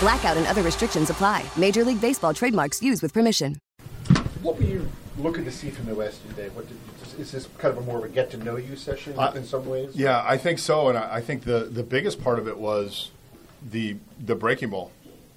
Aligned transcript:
Blackout 0.00 0.38
and 0.38 0.46
other 0.46 0.62
restrictions 0.62 1.10
apply. 1.10 1.44
Major 1.58 1.84
League 1.84 2.00
Baseball 2.00 2.32
trademarks 2.32 2.82
used 2.82 3.02
with 3.02 3.12
permission. 3.12 3.58
What 4.42 4.56
were 4.56 4.64
you 4.64 4.88
looking 5.18 5.44
to 5.44 5.52
see 5.52 5.68
from 5.68 5.84
the 5.84 5.94
West 5.94 6.26
today? 6.26 6.48
What 6.48 6.66
did, 6.66 7.20
is 7.20 7.32
this 7.32 7.46
kind 7.58 7.76
of 7.76 7.82
a 7.82 7.86
more 7.86 7.98
of 7.98 8.04
a 8.04 8.08
get 8.08 8.30
to 8.30 8.38
know 8.38 8.56
you 8.56 8.76
session 8.76 9.12
Uh, 9.18 9.30
in 9.36 9.44
some 9.44 9.66
ways? 9.66 9.94
Yeah, 9.94 10.24
I 10.26 10.38
think 10.38 10.58
so, 10.58 10.88
and 10.88 10.96
I 10.96 11.16
I 11.16 11.20
think 11.20 11.44
the 11.44 11.68
the 11.70 11.82
biggest 11.82 12.22
part 12.24 12.38
of 12.38 12.48
it 12.48 12.56
was 12.56 13.10
the 13.62 13.96
the 14.18 14.34
breaking 14.34 14.70
ball. 14.70 14.90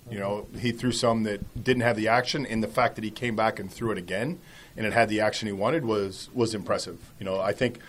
You 0.10 0.20
know, 0.20 0.48
he 0.58 0.72
threw 0.72 0.94
some 0.94 1.24
that 1.24 1.62
didn't 1.62 1.84
have 1.84 1.98
the 1.98 2.08
action, 2.08 2.46
and 2.46 2.64
the 2.64 2.68
fact 2.70 2.96
that 2.96 3.04
he 3.04 3.12
came 3.12 3.36
back 3.36 3.60
and 3.60 3.70
threw 3.70 3.92
it 3.92 3.98
again, 3.98 4.40
and 4.78 4.86
it 4.86 4.94
had 4.94 5.10
the 5.10 5.20
action 5.20 5.48
he 5.48 5.54
wanted 5.54 5.84
was 5.84 6.30
was 6.34 6.56
impressive. 6.56 7.00
You 7.20 7.26
know, 7.26 7.42
I 7.42 7.52
think 7.52 7.80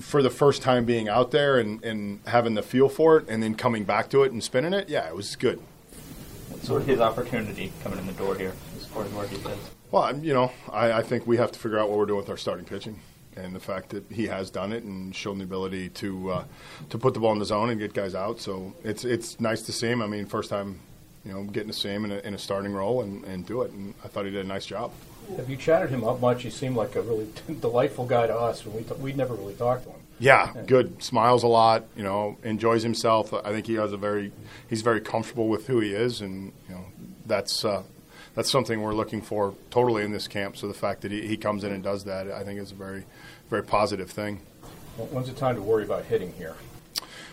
for 0.00 0.22
the 0.22 0.30
first 0.30 0.62
time 0.62 0.86
being 0.86 1.06
out 1.08 1.32
there 1.32 1.58
and, 1.58 1.84
and 1.84 2.20
having 2.26 2.54
the 2.54 2.62
feel 2.62 2.88
for 2.88 3.18
it, 3.18 3.28
and 3.28 3.42
then 3.42 3.54
coming 3.54 3.84
back 3.84 4.08
to 4.10 4.22
it 4.22 4.32
and 4.32 4.42
spinning 4.42 4.72
it, 4.72 4.88
yeah, 4.88 5.06
it 5.06 5.14
was 5.14 5.36
good. 5.36 5.60
Sort 6.62 6.82
of 6.82 6.88
his 6.88 7.00
opportunity 7.00 7.72
coming 7.82 7.98
in 7.98 8.06
the 8.06 8.12
door 8.12 8.34
here 8.36 8.52
as 8.76 8.86
far 8.86 9.04
as 9.04 9.12
where 9.12 9.26
he 9.26 9.36
says. 9.36 9.58
Well, 9.90 10.16
you 10.18 10.34
know, 10.34 10.52
I, 10.70 10.92
I 10.92 11.02
think 11.02 11.26
we 11.26 11.38
have 11.38 11.52
to 11.52 11.58
figure 11.58 11.78
out 11.78 11.88
what 11.88 11.98
we're 11.98 12.06
doing 12.06 12.18
with 12.18 12.28
our 12.28 12.36
starting 12.36 12.66
pitching, 12.66 13.00
and 13.36 13.54
the 13.54 13.60
fact 13.60 13.90
that 13.90 14.04
he 14.10 14.26
has 14.26 14.50
done 14.50 14.72
it 14.72 14.82
and 14.82 15.14
shown 15.14 15.38
the 15.38 15.44
ability 15.44 15.88
to 15.90 16.30
uh, 16.30 16.44
to 16.90 16.98
put 16.98 17.14
the 17.14 17.20
ball 17.20 17.32
in 17.32 17.38
the 17.38 17.46
zone 17.46 17.70
and 17.70 17.80
get 17.80 17.94
guys 17.94 18.14
out. 18.14 18.40
So 18.40 18.74
it's 18.84 19.04
it's 19.04 19.40
nice 19.40 19.62
to 19.62 19.72
see 19.72 19.88
him. 19.88 20.02
I 20.02 20.06
mean, 20.06 20.26
first 20.26 20.50
time, 20.50 20.80
you 21.24 21.32
know, 21.32 21.44
getting 21.44 21.70
to 21.70 21.74
see 21.74 21.88
him 21.88 22.04
in 22.04 22.12
a, 22.12 22.18
in 22.18 22.34
a 22.34 22.38
starting 22.38 22.72
role 22.72 23.02
and, 23.02 23.24
and 23.24 23.46
do 23.46 23.62
it, 23.62 23.70
and 23.70 23.94
I 24.04 24.08
thought 24.08 24.24
he 24.24 24.30
did 24.30 24.44
a 24.44 24.48
nice 24.48 24.66
job. 24.66 24.92
Have 25.36 25.50
you 25.50 25.56
chatted 25.56 25.90
him 25.90 26.04
up 26.04 26.20
much? 26.20 26.42
He 26.42 26.50
seemed 26.50 26.76
like 26.76 26.96
a 26.96 27.02
really 27.02 27.28
delightful 27.60 28.06
guy 28.06 28.26
to 28.26 28.34
us. 28.36 28.64
When 28.64 28.76
we 28.76 28.82
t- 28.82 28.94
we'd 28.94 29.16
never 29.16 29.34
really 29.34 29.54
talked 29.54 29.84
to 29.84 29.90
him. 29.90 30.00
Yeah, 30.18 30.52
good. 30.66 31.02
Smiles 31.02 31.42
a 31.42 31.46
lot. 31.46 31.84
You 31.96 32.02
know, 32.02 32.38
enjoys 32.42 32.82
himself. 32.82 33.32
I 33.32 33.52
think 33.52 33.66
he 33.66 33.74
has 33.74 33.92
a 33.92 33.96
very 33.96 34.32
he's 34.68 34.82
very 34.82 35.00
comfortable 35.00 35.48
with 35.48 35.66
who 35.66 35.80
he 35.80 35.92
is, 35.92 36.20
and 36.20 36.52
you 36.68 36.74
know 36.74 36.84
that's 37.26 37.64
uh, 37.64 37.82
that's 38.34 38.50
something 38.50 38.82
we're 38.82 38.94
looking 38.94 39.22
for 39.22 39.54
totally 39.70 40.02
in 40.04 40.12
this 40.12 40.26
camp. 40.26 40.56
So 40.56 40.66
the 40.66 40.74
fact 40.74 41.02
that 41.02 41.12
he, 41.12 41.26
he 41.26 41.36
comes 41.36 41.62
in 41.62 41.72
and 41.72 41.82
does 41.82 42.04
that, 42.04 42.30
I 42.30 42.42
think, 42.42 42.58
is 42.60 42.72
a 42.72 42.74
very 42.74 43.04
very 43.48 43.62
positive 43.62 44.10
thing. 44.10 44.40
Well, 44.96 45.06
When's 45.08 45.28
the 45.28 45.34
time 45.34 45.54
to 45.54 45.62
worry 45.62 45.84
about 45.84 46.04
hitting 46.04 46.32
here? 46.32 46.56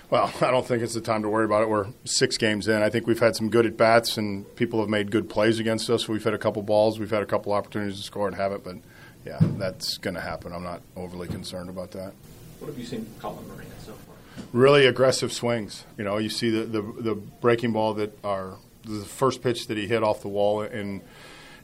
Well, 0.09 0.31
I 0.41 0.51
don't 0.51 0.65
think 0.65 0.83
it's 0.83 0.93
the 0.93 1.01
time 1.01 1.23
to 1.23 1.29
worry 1.29 1.45
about 1.45 1.63
it. 1.63 1.69
We're 1.69 1.87
six 2.03 2.37
games 2.37 2.67
in. 2.67 2.81
I 2.81 2.89
think 2.89 3.07
we've 3.07 3.19
had 3.19 3.35
some 3.35 3.49
good 3.49 3.65
at 3.65 3.77
bats, 3.77 4.17
and 4.17 4.53
people 4.55 4.79
have 4.79 4.89
made 4.89 5.11
good 5.11 5.29
plays 5.29 5.59
against 5.59 5.89
us. 5.89 6.07
We've 6.07 6.23
had 6.23 6.33
a 6.33 6.37
couple 6.37 6.61
balls, 6.63 6.99
we've 6.99 7.11
had 7.11 7.23
a 7.23 7.25
couple 7.25 7.53
opportunities 7.53 7.97
to 7.97 8.03
score 8.03 8.27
and 8.27 8.35
haven't, 8.35 8.63
but 8.63 8.77
yeah, 9.25 9.39
that's 9.41 9.97
going 9.97 10.13
to 10.13 10.21
happen. 10.21 10.53
I'm 10.53 10.63
not 10.63 10.81
overly 10.95 11.27
concerned 11.27 11.69
about 11.69 11.91
that. 11.91 12.13
What 12.59 12.67
have 12.67 12.77
you 12.77 12.85
seen 12.85 13.05
from 13.05 13.19
Colin 13.19 13.47
Moran 13.47 13.67
so 13.83 13.93
far? 13.93 14.15
Really 14.53 14.85
aggressive 14.85 15.33
swings. 15.33 15.85
You 15.97 16.03
know, 16.03 16.17
you 16.17 16.29
see 16.29 16.49
the 16.49 16.63
the, 16.65 16.81
the 16.81 17.15
breaking 17.15 17.71
ball 17.73 17.95
that 17.95 18.17
are 18.23 18.57
the 18.83 19.03
first 19.03 19.41
pitch 19.41 19.67
that 19.67 19.77
he 19.77 19.87
hit 19.87 20.03
off 20.03 20.21
the 20.21 20.27
wall 20.27 20.61
in 20.61 21.01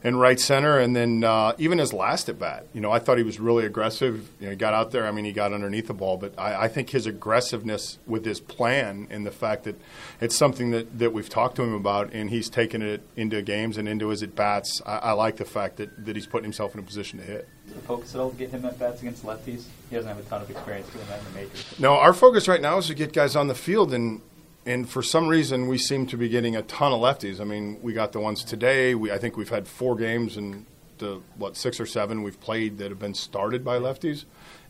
in 0.04 0.16
right 0.16 0.38
center, 0.38 0.78
and 0.78 0.96
then 0.96 1.22
uh, 1.22 1.52
even 1.58 1.78
his 1.78 1.92
last 1.92 2.28
at 2.28 2.38
bat. 2.38 2.66
You 2.72 2.80
know, 2.80 2.90
I 2.90 2.98
thought 2.98 3.18
he 3.18 3.24
was 3.24 3.38
really 3.38 3.64
aggressive. 3.64 4.28
You 4.40 4.46
know, 4.46 4.50
he 4.50 4.56
got 4.56 4.74
out 4.74 4.90
there. 4.90 5.06
I 5.06 5.12
mean, 5.12 5.24
he 5.24 5.32
got 5.32 5.52
underneath 5.52 5.86
the 5.86 5.94
ball, 5.94 6.16
but 6.16 6.34
I, 6.38 6.64
I 6.64 6.68
think 6.68 6.90
his 6.90 7.06
aggressiveness 7.06 7.98
with 8.06 8.24
his 8.24 8.40
plan 8.40 9.06
and 9.10 9.24
the 9.24 9.30
fact 9.30 9.64
that 9.64 9.80
it's 10.20 10.36
something 10.36 10.72
that, 10.72 10.98
that 10.98 11.12
we've 11.12 11.28
talked 11.28 11.56
to 11.56 11.62
him 11.62 11.74
about, 11.74 12.12
and 12.12 12.30
he's 12.30 12.48
taken 12.48 12.82
it 12.82 13.02
into 13.16 13.40
games 13.42 13.78
and 13.78 13.88
into 13.88 14.08
his 14.08 14.22
at 14.22 14.34
bats. 14.34 14.82
I, 14.84 14.96
I 14.98 15.12
like 15.12 15.36
the 15.36 15.44
fact 15.44 15.76
that, 15.76 16.04
that 16.04 16.16
he's 16.16 16.26
putting 16.26 16.44
himself 16.44 16.74
in 16.74 16.80
a 16.80 16.82
position 16.82 17.18
to 17.20 17.24
hit. 17.24 17.48
Is 17.68 17.74
the 17.74 17.80
focus 17.80 18.14
at 18.14 18.20
all 18.20 18.30
to 18.30 18.36
get 18.36 18.50
him 18.50 18.64
at 18.64 18.78
bats 18.78 19.00
against 19.02 19.24
lefties? 19.24 19.66
He 19.88 19.96
doesn't 19.96 20.08
have 20.08 20.18
a 20.18 20.22
ton 20.22 20.42
of 20.42 20.50
experience 20.50 20.88
doing 20.88 21.06
that 21.06 21.20
in 21.20 21.24
the 21.26 21.30
majors. 21.30 21.78
No, 21.78 21.94
our 21.94 22.12
focus 22.12 22.48
right 22.48 22.60
now 22.60 22.78
is 22.78 22.88
to 22.88 22.94
get 22.94 23.12
guys 23.12 23.36
on 23.36 23.46
the 23.46 23.54
field, 23.54 23.94
and 23.94 24.20
and 24.64 24.88
for 24.88 25.02
some 25.02 25.28
reason 25.28 25.66
we 25.68 25.78
seem 25.78 26.06
to 26.06 26.16
be 26.16 26.28
getting 26.28 26.56
a 26.56 26.62
ton 26.62 26.92
of 26.92 27.00
lefties. 27.00 27.40
I 27.40 27.44
mean, 27.44 27.78
we 27.82 27.92
got 27.92 28.12
the 28.12 28.20
ones 28.20 28.44
today. 28.44 28.94
We 28.94 29.10
I 29.10 29.18
think 29.18 29.36
we've 29.36 29.48
had 29.48 29.66
four 29.66 29.96
games 29.96 30.36
and 30.36 30.66
the 30.98 31.20
what 31.36 31.56
six 31.56 31.80
or 31.80 31.86
seven 31.86 32.22
we've 32.22 32.40
played 32.40 32.78
that 32.78 32.90
have 32.90 32.98
been 32.98 33.14
started 33.14 33.64
by 33.64 33.78
lefties, 33.78 34.24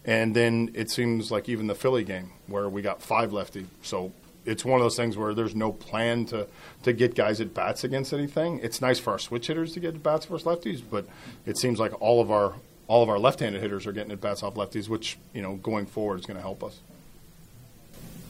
and 0.04 0.34
then 0.34 0.70
it 0.74 0.90
seems 0.90 1.30
like 1.30 1.48
even 1.48 1.66
the 1.66 1.74
Philly 1.74 2.04
game 2.04 2.32
where 2.46 2.68
we 2.68 2.82
got 2.82 3.02
five 3.02 3.32
lefty. 3.32 3.66
So 3.82 4.12
it's 4.44 4.64
one 4.64 4.80
of 4.80 4.84
those 4.84 4.96
things 4.96 5.16
where 5.16 5.34
there's 5.34 5.54
no 5.54 5.72
plan 5.72 6.24
to 6.26 6.48
to 6.82 6.92
get 6.92 7.14
guys 7.14 7.40
at 7.40 7.54
bats 7.54 7.84
against 7.84 8.12
anything. 8.12 8.60
It's 8.62 8.80
nice 8.80 8.98
for 8.98 9.10
our 9.12 9.18
switch 9.18 9.46
hitters 9.46 9.74
to 9.74 9.80
get 9.80 9.94
at 9.94 10.02
bats 10.02 10.26
versus 10.26 10.46
lefties, 10.46 10.82
but 10.88 11.06
it 11.46 11.58
seems 11.58 11.78
like 11.78 12.00
all 12.00 12.20
of 12.20 12.30
our 12.30 12.54
all 12.88 13.02
of 13.02 13.08
our 13.08 13.18
left-handed 13.18 13.62
hitters 13.62 13.86
are 13.86 13.92
getting 13.92 14.12
at 14.12 14.20
bats 14.20 14.42
off 14.42 14.54
lefties, 14.54 14.88
which 14.88 15.18
you 15.32 15.42
know 15.42 15.56
going 15.56 15.86
forward 15.86 16.18
is 16.18 16.26
going 16.26 16.36
to 16.36 16.42
help 16.42 16.64
us. 16.64 16.80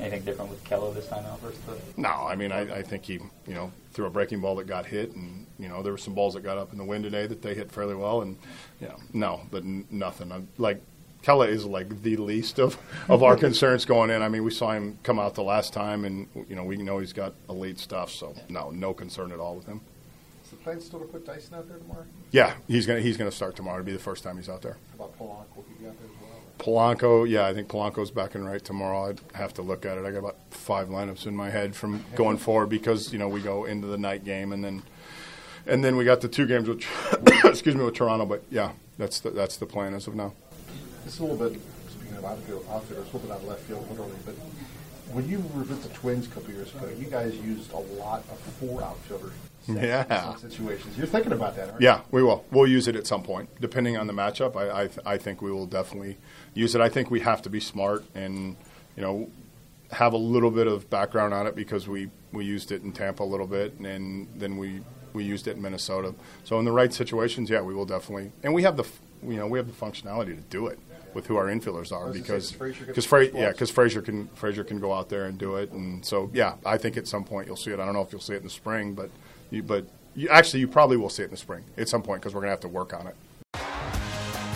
Anything 0.00 0.22
different 0.22 0.50
with 0.50 0.64
Keller 0.64 0.92
this 0.92 1.06
time 1.08 1.24
out 1.26 1.40
versus 1.40 1.60
the 1.60 1.76
No, 2.00 2.08
I 2.08 2.34
mean, 2.34 2.50
I, 2.50 2.78
I 2.78 2.82
think 2.82 3.04
he, 3.04 3.14
you 3.46 3.54
know, 3.54 3.70
threw 3.92 4.06
a 4.06 4.10
breaking 4.10 4.40
ball 4.40 4.56
that 4.56 4.66
got 4.66 4.86
hit, 4.86 5.12
and 5.14 5.46
you 5.58 5.68
know, 5.68 5.82
there 5.82 5.92
were 5.92 5.98
some 5.98 6.14
balls 6.14 6.34
that 6.34 6.42
got 6.42 6.58
up 6.58 6.72
in 6.72 6.78
the 6.78 6.84
wind 6.84 7.04
today 7.04 7.26
that 7.26 7.42
they 7.42 7.54
hit 7.54 7.70
fairly 7.70 7.94
well, 7.94 8.22
and 8.22 8.36
you 8.80 8.88
know, 8.88 8.96
no, 9.12 9.40
but 9.50 9.62
n- 9.62 9.86
nothing. 9.90 10.32
I'm, 10.32 10.48
like 10.58 10.80
Keller 11.22 11.46
is 11.48 11.64
like 11.64 12.02
the 12.02 12.16
least 12.16 12.58
of, 12.58 12.78
of 13.08 13.22
our 13.22 13.36
concerns 13.48 13.84
going 13.84 14.10
in. 14.10 14.22
I 14.22 14.28
mean, 14.28 14.44
we 14.44 14.50
saw 14.50 14.72
him 14.72 14.98
come 15.02 15.18
out 15.18 15.34
the 15.34 15.42
last 15.42 15.72
time, 15.72 16.04
and 16.04 16.26
you 16.48 16.56
know, 16.56 16.64
we 16.64 16.76
know 16.76 16.98
he's 16.98 17.12
got 17.12 17.34
elite 17.48 17.78
stuff, 17.78 18.10
so 18.10 18.34
no, 18.48 18.70
no 18.70 18.92
concern 18.92 19.30
at 19.30 19.38
all 19.38 19.54
with 19.56 19.66
him. 19.66 19.80
The 20.52 20.58
plan 20.58 20.80
still 20.80 21.00
to 21.00 21.06
put 21.06 21.24
Dyson 21.24 21.54
out 21.54 21.66
there 21.66 21.78
tomorrow? 21.78 22.04
Yeah, 22.30 22.54
he's 22.68 22.86
gonna 22.86 23.00
he's 23.00 23.16
gonna 23.16 23.32
start 23.32 23.56
tomorrow. 23.56 23.78
It'll 23.78 23.86
be 23.86 23.92
the 23.92 23.98
first 23.98 24.22
time 24.22 24.36
he's 24.36 24.50
out 24.50 24.60
there. 24.60 24.76
How 24.98 25.06
about 25.06 25.18
Polanco? 25.18 25.56
Will 25.56 25.64
he 25.66 25.82
be 25.82 25.88
out 25.88 25.96
there 25.98 26.08
as 26.08 26.20
well? 26.20 26.32
Polanco, 26.58 27.28
yeah, 27.28 27.46
I 27.46 27.54
think 27.54 27.68
Polanco's 27.68 28.10
back 28.10 28.34
and 28.34 28.46
right 28.46 28.62
tomorrow. 28.62 29.08
I'd 29.08 29.20
have 29.34 29.54
to 29.54 29.62
look 29.62 29.86
at 29.86 29.96
it. 29.96 30.04
I 30.04 30.10
got 30.10 30.18
about 30.18 30.36
five 30.50 30.88
lineups 30.88 31.26
in 31.26 31.34
my 31.34 31.48
head 31.48 31.74
from 31.74 32.04
going 32.14 32.36
forward 32.36 32.66
because 32.68 33.12
you 33.14 33.18
know 33.18 33.28
we 33.28 33.40
go 33.40 33.64
into 33.64 33.86
the 33.86 33.96
night 33.96 34.24
game 34.24 34.52
and 34.52 34.62
then 34.62 34.82
and 35.66 35.82
then 35.82 35.96
we 35.96 36.04
got 36.04 36.20
the 36.20 36.28
two 36.28 36.46
games 36.46 36.68
with 36.68 36.84
excuse 37.44 37.74
me 37.74 37.82
with 37.82 37.94
Toronto. 37.94 38.26
But 38.26 38.44
yeah, 38.50 38.72
that's 38.98 39.20
the, 39.20 39.30
that's 39.30 39.56
the 39.56 39.66
plan 39.66 39.94
as 39.94 40.06
of 40.06 40.14
now. 40.14 40.34
It's 41.06 41.18
a 41.18 41.24
little 41.24 41.48
bit, 41.48 41.58
speaking 41.90 42.16
of 42.18 42.24
outfield, 42.26 42.66
outfielders, 42.70 43.04
a 43.04 43.16
little 43.16 43.20
bit 43.20 43.30
out 43.30 43.40
of 43.40 43.48
left 43.48 43.62
field, 43.62 43.88
literally, 43.90 44.12
but 44.26 44.34
when 45.12 45.28
you 45.28 45.38
were 45.54 45.60
with 45.62 45.82
the 45.82 45.88
Twins 45.90 46.26
a 46.26 46.30
couple 46.30 46.52
years 46.52 46.74
ago, 46.74 46.88
you 46.98 47.06
guys 47.06 47.34
used 47.36 47.72
a 47.72 47.78
lot 47.78 48.20
of 48.30 48.38
four 48.60 48.82
outfielders. 48.82 49.32
Yeah. 49.68 50.34
situations. 50.36 50.98
You're 50.98 51.06
thinking 51.06 51.32
about 51.32 51.54
that, 51.56 51.68
aren't 51.68 51.80
you? 51.80 51.86
Yeah, 51.86 52.00
we 52.10 52.22
will. 52.22 52.44
We'll 52.50 52.66
use 52.66 52.88
it 52.88 52.96
at 52.96 53.06
some 53.06 53.22
point, 53.22 53.48
depending 53.60 53.96
on 53.96 54.06
the 54.08 54.12
matchup. 54.12 54.56
I 54.56 54.82
I, 54.82 54.86
th- 54.88 54.98
I 55.06 55.18
think 55.18 55.40
we 55.40 55.52
will 55.52 55.66
definitely 55.66 56.18
use 56.54 56.74
it. 56.74 56.80
I 56.80 56.88
think 56.88 57.10
we 57.10 57.20
have 57.20 57.42
to 57.42 57.50
be 57.50 57.60
smart 57.60 58.04
and 58.14 58.56
you 58.96 59.02
know 59.02 59.30
have 59.92 60.14
a 60.14 60.16
little 60.18 60.50
bit 60.50 60.66
of 60.66 60.88
background 60.90 61.32
on 61.34 61.46
it 61.46 61.54
because 61.54 61.86
we, 61.86 62.10
we 62.32 62.44
used 62.46 62.72
it 62.72 62.82
in 62.82 62.92
Tampa 62.92 63.22
a 63.22 63.24
little 63.24 63.46
bit, 63.46 63.74
and 63.78 64.26
then 64.34 64.56
we, 64.56 64.80
we 65.12 65.22
used 65.22 65.46
it 65.46 65.56
in 65.56 65.62
Minnesota. 65.62 66.14
So 66.44 66.58
in 66.58 66.64
the 66.64 66.72
right 66.72 66.92
situations, 66.92 67.50
yeah, 67.50 67.60
we 67.60 67.74
will 67.74 67.84
definitely. 67.84 68.32
And 68.42 68.54
we 68.54 68.62
have 68.62 68.76
the 68.76 68.84
f- 68.84 69.00
you 69.22 69.36
know 69.36 69.46
we 69.46 69.58
have 69.58 69.68
the 69.68 69.72
functionality 69.86 70.34
to 70.34 70.42
do 70.50 70.66
it 70.66 70.78
with 71.14 71.26
who 71.26 71.36
our 71.36 71.46
infielders 71.46 71.92
are 71.92 72.12
because 72.12 72.48
say, 72.50 72.56
because 72.58 72.94
the 72.94 73.02
Fra- 73.02 73.26
yeah 73.26 73.50
because 73.50 73.70
Frazier 73.70 74.02
can 74.02 74.28
Frazier 74.28 74.64
can 74.64 74.80
go 74.80 74.92
out 74.92 75.08
there 75.08 75.24
and 75.24 75.38
do 75.38 75.56
it, 75.56 75.70
and 75.72 76.04
so 76.04 76.30
yeah, 76.32 76.54
I 76.64 76.78
think 76.78 76.96
at 76.96 77.06
some 77.06 77.24
point 77.24 77.46
you'll 77.46 77.56
see 77.56 77.70
it. 77.70 77.80
I 77.80 77.84
don't 77.84 77.94
know 77.94 78.02
if 78.02 78.12
you'll 78.12 78.20
see 78.20 78.34
it 78.34 78.38
in 78.38 78.44
the 78.44 78.50
spring, 78.50 78.94
but 78.94 79.10
you, 79.50 79.62
but 79.62 79.86
you, 80.14 80.28
actually 80.28 80.60
you 80.60 80.68
probably 80.68 80.96
will 80.96 81.10
see 81.10 81.22
it 81.22 81.26
in 81.26 81.30
the 81.32 81.36
spring 81.36 81.64
at 81.76 81.88
some 81.88 82.02
point 82.02 82.20
because 82.20 82.34
we're 82.34 82.40
gonna 82.40 82.50
have 82.50 82.60
to 82.60 82.68
work 82.68 82.92
on 82.94 83.06
it. 83.06 83.16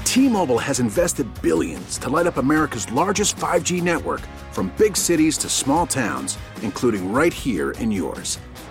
T-Mobile 0.04 0.58
has 0.58 0.80
invested 0.80 1.26
billions 1.42 1.98
to 1.98 2.08
light 2.08 2.26
up 2.26 2.38
America's 2.38 2.90
largest 2.90 3.36
5G 3.36 3.82
network 3.82 4.22
from 4.50 4.72
big 4.78 4.96
cities 4.96 5.36
to 5.38 5.48
small 5.50 5.86
towns, 5.86 6.38
including 6.62 7.12
right 7.12 7.34
here 7.34 7.72
in 7.72 7.92
yours. 7.92 8.38